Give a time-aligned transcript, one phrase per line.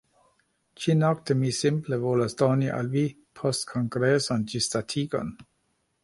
[0.83, 3.03] Ĉi-nokte mi simple volas doni al vi
[3.41, 5.31] postkongresan ĝisdatigon